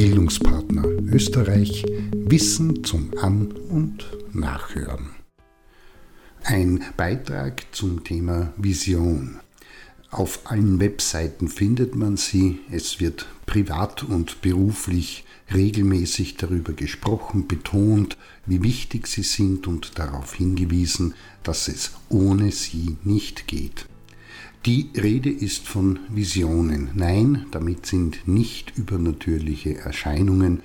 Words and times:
Bildungspartner 0.00 0.86
Österreich 1.12 1.84
Wissen 2.14 2.84
zum 2.84 3.10
An- 3.20 3.52
und 3.52 4.06
Nachhören. 4.32 5.10
Ein 6.42 6.82
Beitrag 6.96 7.66
zum 7.72 8.02
Thema 8.02 8.54
Vision. 8.56 9.40
Auf 10.10 10.40
allen 10.44 10.80
Webseiten 10.80 11.48
findet 11.48 11.96
man 11.96 12.16
sie. 12.16 12.60
Es 12.70 12.98
wird 12.98 13.26
privat 13.44 14.02
und 14.02 14.40
beruflich 14.40 15.26
regelmäßig 15.52 16.38
darüber 16.38 16.72
gesprochen, 16.72 17.46
betont, 17.46 18.16
wie 18.46 18.62
wichtig 18.62 19.06
sie 19.06 19.22
sind 19.22 19.66
und 19.66 19.98
darauf 19.98 20.32
hingewiesen, 20.32 21.12
dass 21.42 21.68
es 21.68 21.92
ohne 22.08 22.52
sie 22.52 22.96
nicht 23.04 23.46
geht. 23.46 23.84
Die 24.66 24.90
Rede 24.94 25.30
ist 25.30 25.66
von 25.66 26.00
Visionen. 26.10 26.90
Nein, 26.94 27.46
damit 27.50 27.86
sind 27.86 28.28
nicht 28.28 28.76
übernatürliche 28.76 29.78
Erscheinungen 29.78 30.60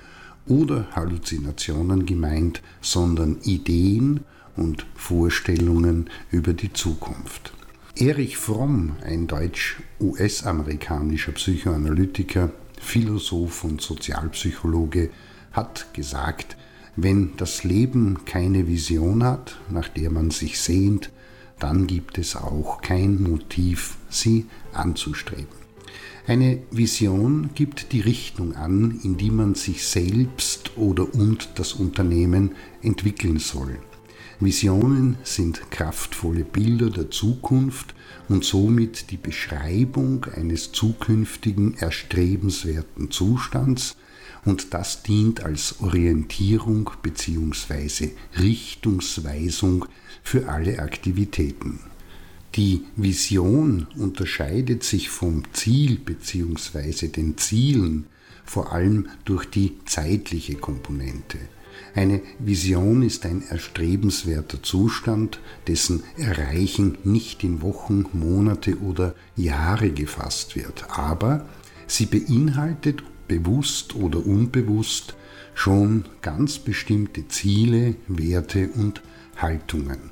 oder 0.46 0.94
Halluzinationen 0.94 2.04
gemeint, 2.04 2.60
sondern 2.82 3.38
Ideen 3.42 4.20
und 4.54 4.84
Vorstellungen 4.96 6.10
über 6.30 6.52
die 6.52 6.74
Zukunft. 6.74 7.54
Erich 7.96 8.36
Fromm, 8.36 8.96
ein 9.02 9.28
deutsch-US-amerikanischer 9.28 11.32
Psychoanalytiker, 11.32 12.52
Philosoph 12.78 13.64
und 13.64 13.80
Sozialpsychologe, 13.80 15.08
hat 15.52 15.94
gesagt, 15.94 16.58
wenn 16.96 17.34
das 17.38 17.64
Leben 17.64 18.26
keine 18.26 18.68
Vision 18.68 19.24
hat, 19.24 19.58
nach 19.70 19.88
der 19.88 20.10
man 20.10 20.30
sich 20.30 20.60
sehnt, 20.60 21.10
dann 21.58 21.86
gibt 21.86 22.18
es 22.18 22.36
auch 22.36 22.80
kein 22.82 23.22
Motiv, 23.22 23.96
sie 24.08 24.46
anzustreben. 24.72 25.66
Eine 26.26 26.58
Vision 26.70 27.50
gibt 27.54 27.92
die 27.92 28.00
Richtung 28.00 28.56
an, 28.56 29.00
in 29.04 29.16
die 29.16 29.30
man 29.30 29.54
sich 29.54 29.86
selbst 29.86 30.76
oder 30.76 31.14
und 31.14 31.50
das 31.54 31.74
Unternehmen 31.74 32.56
entwickeln 32.82 33.38
soll. 33.38 33.78
Visionen 34.40 35.16
sind 35.22 35.70
kraftvolle 35.70 36.44
Bilder 36.44 36.90
der 36.90 37.10
Zukunft 37.10 37.94
und 38.28 38.44
somit 38.44 39.10
die 39.10 39.16
Beschreibung 39.16 40.26
eines 40.34 40.72
zukünftigen 40.72 41.74
erstrebenswerten 41.78 43.10
Zustands, 43.10 43.96
und 44.46 44.72
das 44.72 45.02
dient 45.02 45.42
als 45.42 45.80
Orientierung 45.80 46.90
bzw. 47.02 48.12
Richtungsweisung 48.38 49.84
für 50.22 50.48
alle 50.48 50.78
Aktivitäten. 50.78 51.80
Die 52.54 52.84
Vision 52.96 53.86
unterscheidet 53.98 54.82
sich 54.82 55.10
vom 55.10 55.42
Ziel 55.52 55.98
bzw. 55.98 57.08
den 57.08 57.36
Zielen 57.36 58.06
vor 58.46 58.72
allem 58.72 59.08
durch 59.24 59.44
die 59.44 59.74
zeitliche 59.84 60.54
Komponente. 60.54 61.38
Eine 61.94 62.22
Vision 62.38 63.02
ist 63.02 63.26
ein 63.26 63.42
erstrebenswerter 63.42 64.62
Zustand, 64.62 65.40
dessen 65.66 66.02
Erreichen 66.16 66.96
nicht 67.04 67.42
in 67.44 67.60
Wochen, 67.60 68.06
Monate 68.12 68.78
oder 68.78 69.14
Jahre 69.34 69.90
gefasst 69.90 70.56
wird, 70.56 70.86
aber 70.90 71.48
sie 71.86 72.06
beinhaltet 72.06 73.02
bewusst 73.28 73.94
oder 73.94 74.24
unbewusst 74.24 75.14
schon 75.54 76.04
ganz 76.22 76.58
bestimmte 76.58 77.28
Ziele, 77.28 77.96
Werte 78.08 78.68
und 78.74 79.02
Haltungen. 79.36 80.10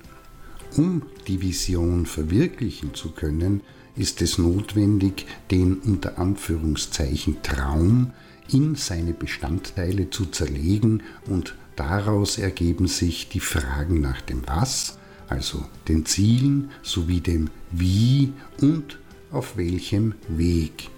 Um 0.77 1.03
die 1.29 1.41
Vision 1.41 2.07
verwirklichen 2.07 2.95
zu 2.95 3.13
können, 3.13 3.61
ist 3.97 4.23
es 4.23 4.39
notwendig, 4.39 5.27
den 5.51 5.77
unter 5.77 6.19
Anführungszeichen 6.19 7.43
Traum 7.43 8.11
in 8.51 8.75
seine 8.75 9.13
Bestandteile 9.13 10.11
zu 10.11 10.27
zerlegen 10.27 11.03
und 11.27 11.55
daraus 11.77 12.39
ergeben 12.39 12.89
sich 12.89 13.29
die 13.29 13.41
Fragen 13.41 14.01
nach 14.01 14.21
dem 14.21 14.43
Was, 14.47 14.99
also 15.29 15.65
den 15.89 16.05
Zielen 16.07 16.71
sowie 16.83 17.21
dem 17.21 17.51
Wie 17.71 18.33
und 18.61 18.99
auf 19.31 19.57
welchem 19.57 20.15
Weg. 20.29 20.91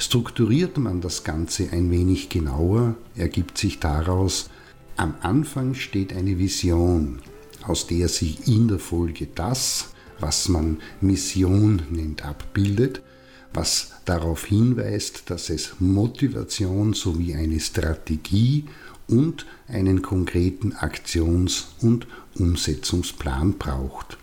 Strukturiert 0.00 0.78
man 0.78 1.02
das 1.02 1.24
Ganze 1.24 1.68
ein 1.72 1.90
wenig 1.90 2.30
genauer, 2.30 2.94
ergibt 3.16 3.58
sich 3.58 3.80
daraus, 3.80 4.48
am 4.96 5.14
Anfang 5.20 5.74
steht 5.74 6.14
eine 6.14 6.38
Vision, 6.38 7.20
aus 7.66 7.86
der 7.86 8.08
sich 8.08 8.48
in 8.48 8.66
der 8.66 8.78
Folge 8.78 9.28
das, 9.34 9.90
was 10.18 10.48
man 10.48 10.78
Mission 11.02 11.82
nennt, 11.90 12.24
abbildet, 12.24 13.02
was 13.52 13.92
darauf 14.06 14.46
hinweist, 14.46 15.28
dass 15.28 15.50
es 15.50 15.74
Motivation 15.80 16.94
sowie 16.94 17.34
eine 17.34 17.60
Strategie 17.60 18.64
und 19.06 19.44
einen 19.68 20.00
konkreten 20.00 20.72
Aktions- 20.72 21.74
und 21.82 22.06
Umsetzungsplan 22.38 23.58
braucht. 23.58 24.16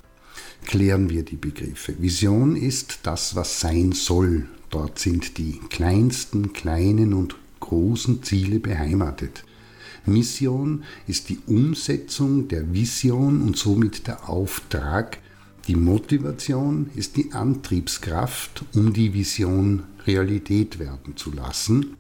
Klären 0.66 1.12
wir 1.12 1.22
die 1.22 1.36
Begriffe. 1.36 1.94
Vision 2.00 2.56
ist 2.56 3.02
das, 3.04 3.36
was 3.36 3.60
sein 3.60 3.92
soll, 3.92 4.48
Dort 4.70 5.00
sind 5.00 5.38
die 5.38 5.60
kleinsten 5.70 6.54
kleinen 6.54 7.14
und 7.14 7.36
großen 7.60 8.24
Ziele 8.24 8.60
beheimatet. 8.60 9.44
Mission 10.06 10.84
ist 11.06 11.30
die 11.30 11.40
Umsetzung 11.48 12.48
der 12.48 12.74
Vision 12.74 13.42
und 13.42 13.58
somit 13.58 14.08
der 14.08 14.30
Auftrag. 14.30 15.20
Die 15.68 15.76
Motivation 15.76 16.90
ist 16.96 17.18
die 17.18 17.34
Antriebskraft, 17.34 18.64
um 18.74 18.94
die 18.94 19.14
Vision 19.14 19.84
Realität 20.06 20.80
werden 20.80 21.18
zu 21.18 21.32
lassen. 21.32 21.98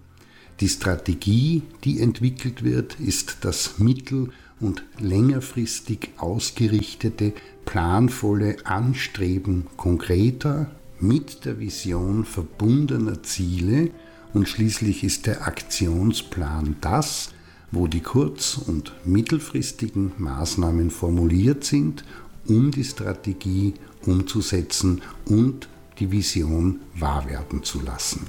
Die 0.61 0.69
Strategie, 0.69 1.63
die 1.83 1.99
entwickelt 1.99 2.63
wird, 2.63 2.99
ist 2.99 3.39
das 3.41 3.77
mittel- 3.77 4.31
und 4.59 4.83
längerfristig 4.97 6.09
ausgerichtete, 6.17 7.33
planvolle 7.65 8.55
Anstreben 8.65 9.67
konkreter, 9.75 10.71
mit 10.99 11.45
der 11.45 11.59
Vision 11.59 12.25
verbundener 12.25 13.21
Ziele 13.23 13.91
und 14.33 14.47
schließlich 14.47 15.03
ist 15.03 15.25
der 15.25 15.47
Aktionsplan 15.47 16.75
das, 16.81 17.29
wo 17.71 17.87
die 17.87 18.01
kurz- 18.01 18.57
und 18.57 18.93
mittelfristigen 19.05 20.13
Maßnahmen 20.17 20.89
formuliert 20.89 21.63
sind, 21.63 22.03
um 22.47 22.71
die 22.71 22.83
Strategie 22.83 23.73
umzusetzen 24.05 25.01
und 25.25 25.67
die 25.99 26.11
Vision 26.11 26.79
wahr 26.95 27.27
werden 27.29 27.63
zu 27.63 27.81
lassen. 27.81 28.27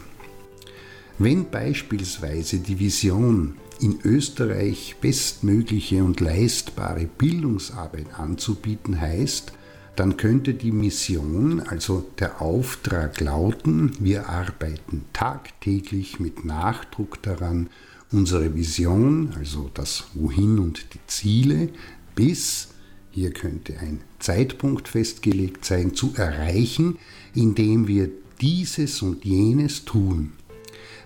Wenn 1.19 1.51
beispielsweise 1.51 2.59
die 2.59 2.79
Vision 2.79 3.55
in 3.81 3.99
Österreich 4.05 4.97
bestmögliche 5.01 6.03
und 6.03 6.21
leistbare 6.21 7.07
Bildungsarbeit 7.07 8.19
anzubieten 8.19 9.01
heißt, 9.01 9.53
dann 9.99 10.17
könnte 10.17 10.55
die 10.55 10.71
Mission, 10.71 11.59
also 11.59 12.07
der 12.21 12.41
Auftrag 12.41 13.19
lauten, 13.19 13.91
wir 13.99 14.29
arbeiten 14.29 15.05
tagtäglich 15.13 16.21
mit 16.21 16.45
Nachdruck 16.45 17.21
daran, 17.23 17.69
unsere 18.13 18.55
Vision, 18.55 19.35
also 19.37 19.69
das 19.75 20.05
Wohin 20.15 20.61
und 20.61 20.95
die 20.95 21.01
Ziele, 21.09 21.71
bis, 22.15 22.69
hier 23.11 23.33
könnte 23.33 23.77
ein 23.81 24.01
Zeitpunkt 24.21 24.87
festgelegt 24.87 25.65
sein, 25.65 25.95
zu 25.95 26.13
erreichen, 26.15 26.97
indem 27.35 27.89
wir 27.89 28.09
dieses 28.41 29.03
und 29.03 29.25
jenes 29.25 29.85
tun. 29.85 30.35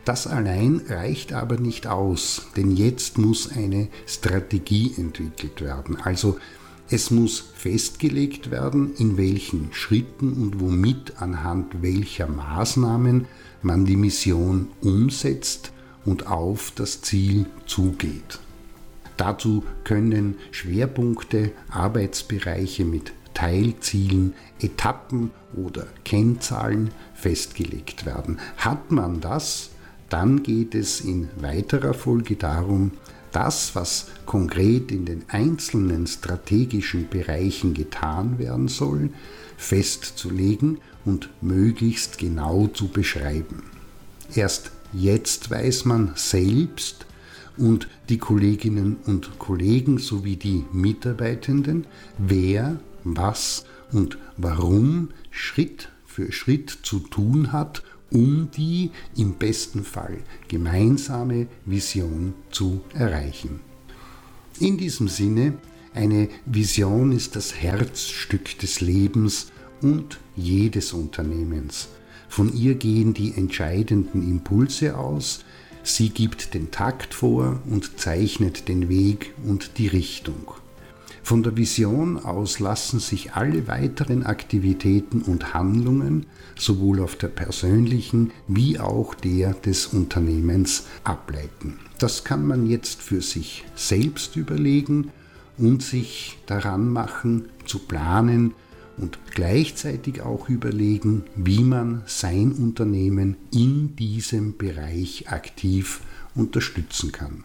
Das 0.04 0.26
allein 0.26 0.82
reicht 0.86 1.32
aber 1.32 1.56
nicht 1.56 1.86
aus, 1.86 2.48
denn 2.56 2.76
jetzt 2.76 3.16
muss 3.16 3.50
eine 3.50 3.88
Strategie 4.06 4.92
entwickelt 4.98 5.62
werden, 5.62 5.96
also 5.96 6.36
es 6.92 7.10
muss 7.10 7.40
festgelegt 7.54 8.50
werden, 8.50 8.94
in 8.96 9.16
welchen 9.16 9.72
Schritten 9.72 10.34
und 10.34 10.60
womit 10.60 11.22
anhand 11.22 11.80
welcher 11.80 12.28
Maßnahmen 12.28 13.24
man 13.62 13.86
die 13.86 13.96
Mission 13.96 14.68
umsetzt 14.82 15.72
und 16.04 16.26
auf 16.26 16.70
das 16.74 17.00
Ziel 17.00 17.46
zugeht. 17.64 18.40
Dazu 19.16 19.64
können 19.84 20.36
Schwerpunkte, 20.50 21.52
Arbeitsbereiche 21.70 22.84
mit 22.84 23.12
Teilzielen, 23.32 24.34
Etappen 24.60 25.30
oder 25.54 25.86
Kennzahlen 26.04 26.90
festgelegt 27.14 28.04
werden. 28.04 28.38
Hat 28.58 28.90
man 28.90 29.22
das, 29.22 29.70
dann 30.10 30.42
geht 30.42 30.74
es 30.74 31.00
in 31.00 31.30
weiterer 31.40 31.94
Folge 31.94 32.36
darum, 32.36 32.90
das, 33.32 33.74
was 33.74 34.06
konkret 34.26 34.92
in 34.92 35.04
den 35.04 35.24
einzelnen 35.28 36.06
strategischen 36.06 37.08
Bereichen 37.08 37.74
getan 37.74 38.38
werden 38.38 38.68
soll, 38.68 39.10
festzulegen 39.56 40.78
und 41.04 41.30
möglichst 41.40 42.18
genau 42.18 42.68
zu 42.68 42.88
beschreiben. 42.88 43.64
Erst 44.34 44.70
jetzt 44.92 45.50
weiß 45.50 45.84
man 45.84 46.12
selbst 46.14 47.06
und 47.56 47.88
die 48.08 48.18
Kolleginnen 48.18 48.96
und 49.06 49.38
Kollegen 49.38 49.98
sowie 49.98 50.36
die 50.36 50.64
Mitarbeitenden, 50.72 51.86
wer, 52.18 52.80
was 53.04 53.64
und 53.92 54.18
warum 54.36 55.10
Schritt 55.30 55.90
für 56.06 56.32
Schritt 56.32 56.70
zu 56.82 56.98
tun 57.00 57.52
hat, 57.52 57.82
um 58.12 58.50
die 58.56 58.90
im 59.16 59.34
besten 59.34 59.84
Fall 59.84 60.18
gemeinsame 60.48 61.46
Vision 61.64 62.34
zu 62.50 62.80
erreichen. 62.94 63.60
In 64.60 64.76
diesem 64.76 65.08
Sinne, 65.08 65.54
eine 65.94 66.28
Vision 66.46 67.12
ist 67.12 67.36
das 67.36 67.54
Herzstück 67.54 68.58
des 68.58 68.80
Lebens 68.80 69.52
und 69.80 70.18
jedes 70.36 70.92
Unternehmens. 70.92 71.88
Von 72.28 72.54
ihr 72.54 72.76
gehen 72.76 73.12
die 73.12 73.34
entscheidenden 73.34 74.22
Impulse 74.22 74.96
aus, 74.96 75.44
sie 75.82 76.08
gibt 76.10 76.54
den 76.54 76.70
Takt 76.70 77.12
vor 77.12 77.60
und 77.68 77.98
zeichnet 77.98 78.68
den 78.68 78.88
Weg 78.88 79.34
und 79.44 79.78
die 79.78 79.88
Richtung. 79.88 80.52
Von 81.32 81.42
der 81.42 81.56
Vision 81.56 82.18
aus 82.18 82.58
lassen 82.58 83.00
sich 83.00 83.32
alle 83.32 83.66
weiteren 83.66 84.22
Aktivitäten 84.22 85.22
und 85.22 85.54
Handlungen 85.54 86.26
sowohl 86.58 87.00
auf 87.00 87.16
der 87.16 87.28
persönlichen 87.28 88.32
wie 88.48 88.78
auch 88.78 89.14
der 89.14 89.54
des 89.54 89.86
Unternehmens 89.86 90.88
ableiten. 91.04 91.78
Das 91.98 92.24
kann 92.24 92.46
man 92.46 92.66
jetzt 92.66 93.00
für 93.00 93.22
sich 93.22 93.64
selbst 93.74 94.36
überlegen 94.36 95.10
und 95.56 95.82
sich 95.82 96.36
daran 96.44 96.90
machen, 96.90 97.46
zu 97.64 97.78
planen 97.78 98.52
und 98.98 99.18
gleichzeitig 99.30 100.20
auch 100.20 100.50
überlegen, 100.50 101.24
wie 101.34 101.62
man 101.62 102.02
sein 102.04 102.52
Unternehmen 102.52 103.38
in 103.50 103.96
diesem 103.96 104.58
Bereich 104.58 105.30
aktiv 105.30 106.02
unterstützen 106.34 107.10
kann. 107.10 107.44